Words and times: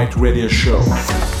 Right 0.00 0.16
Radio 0.16 0.48
Show. 0.48 1.39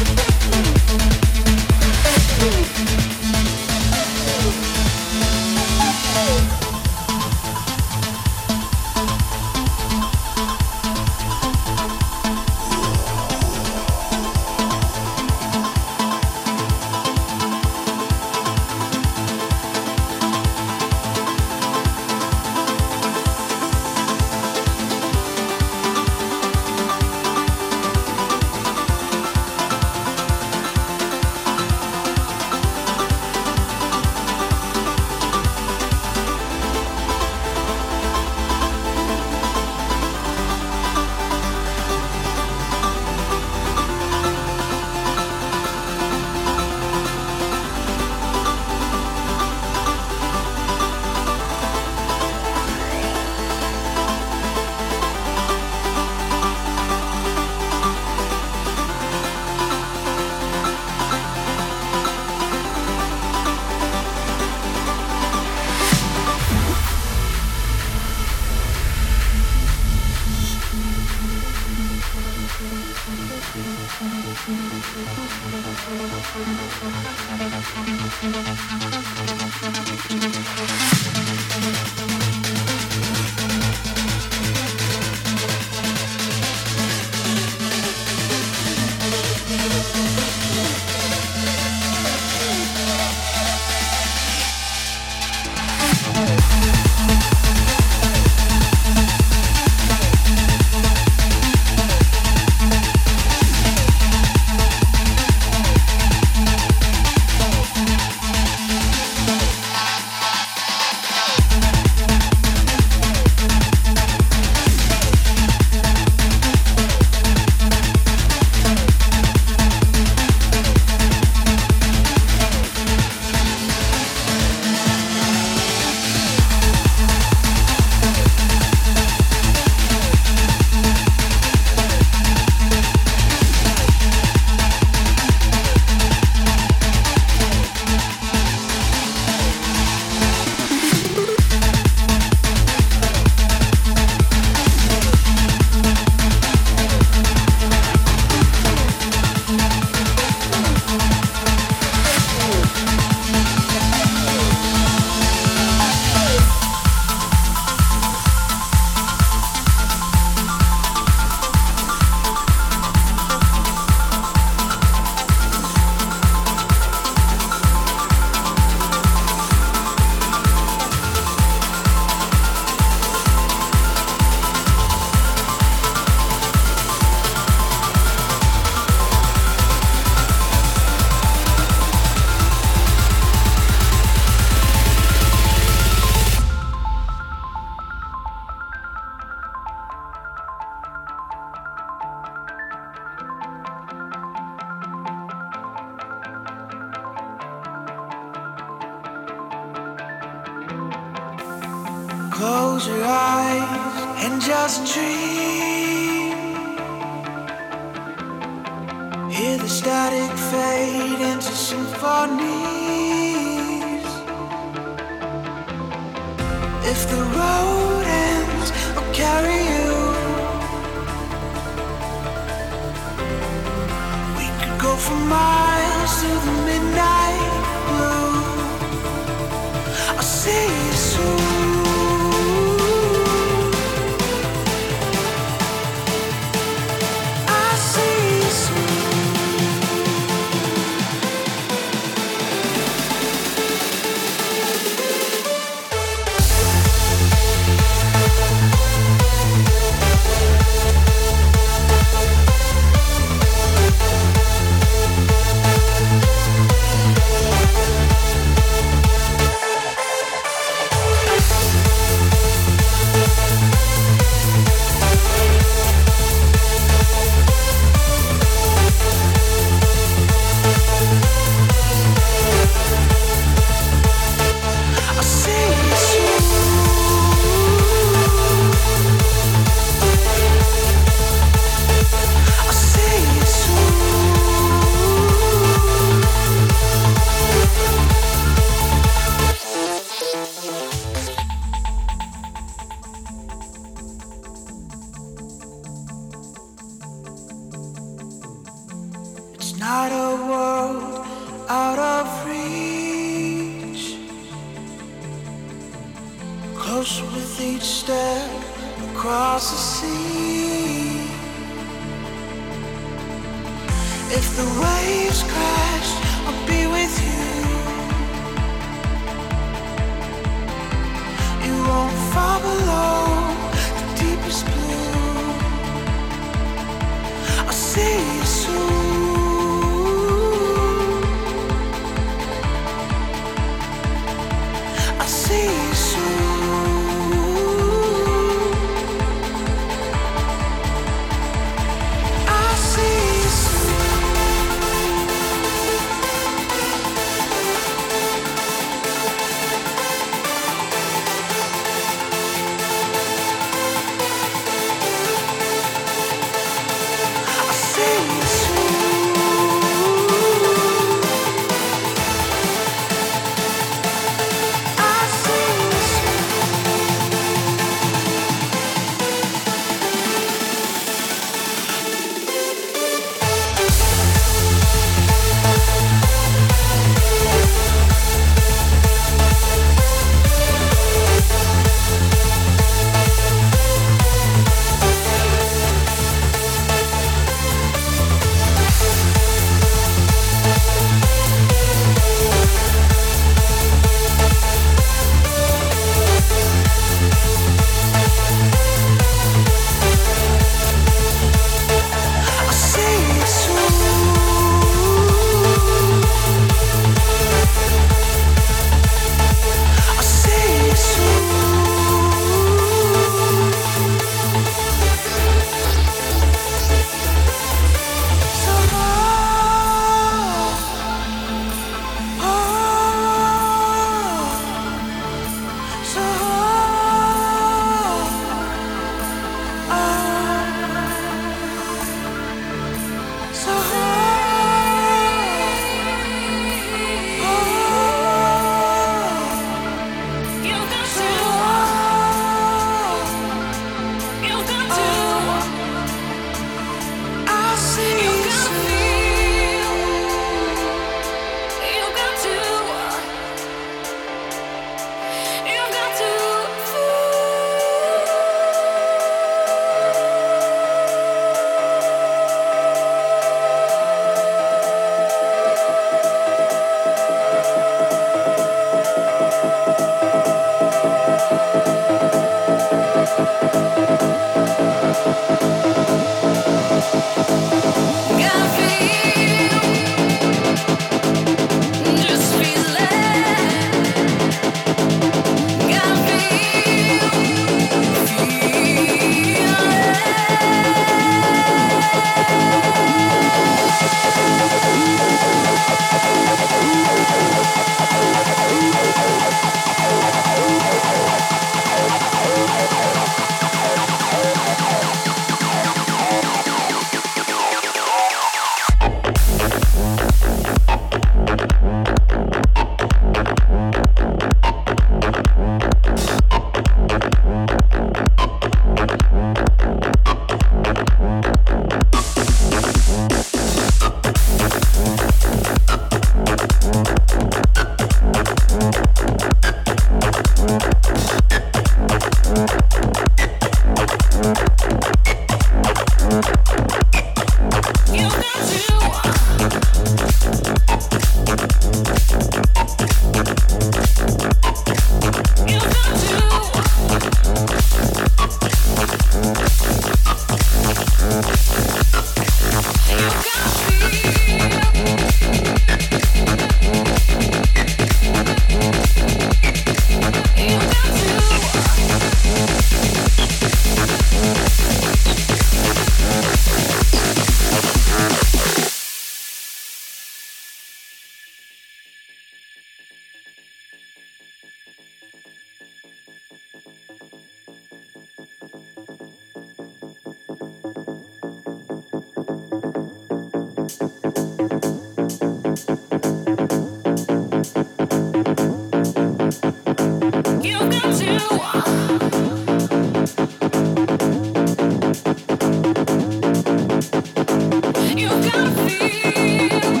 feel 598.99 600.00